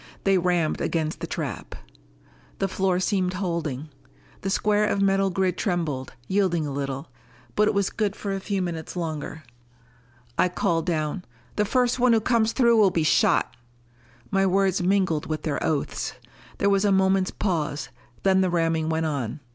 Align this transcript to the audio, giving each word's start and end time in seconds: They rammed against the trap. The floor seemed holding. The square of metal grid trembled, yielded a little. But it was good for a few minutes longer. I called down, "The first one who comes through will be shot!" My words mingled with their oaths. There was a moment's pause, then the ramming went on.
They 0.23 0.39
rammed 0.39 0.81
against 0.81 1.19
the 1.19 1.27
trap. 1.27 1.75
The 2.57 2.67
floor 2.67 2.99
seemed 2.99 3.33
holding. 3.35 3.89
The 4.41 4.49
square 4.49 4.87
of 4.87 4.99
metal 4.99 5.29
grid 5.29 5.57
trembled, 5.59 6.13
yielded 6.27 6.61
a 6.63 6.71
little. 6.71 7.09
But 7.55 7.67
it 7.67 7.75
was 7.75 7.91
good 7.91 8.15
for 8.15 8.33
a 8.33 8.39
few 8.39 8.63
minutes 8.63 8.95
longer. 8.95 9.43
I 10.39 10.49
called 10.49 10.87
down, 10.87 11.23
"The 11.55 11.65
first 11.65 11.99
one 11.99 12.13
who 12.13 12.19
comes 12.19 12.51
through 12.51 12.77
will 12.79 12.89
be 12.89 13.03
shot!" 13.03 13.55
My 14.31 14.47
words 14.47 14.81
mingled 14.81 15.27
with 15.27 15.43
their 15.43 15.63
oaths. 15.63 16.13
There 16.57 16.71
was 16.71 16.83
a 16.83 16.91
moment's 16.91 17.29
pause, 17.29 17.89
then 18.23 18.41
the 18.41 18.49
ramming 18.49 18.89
went 18.89 19.05
on. 19.05 19.39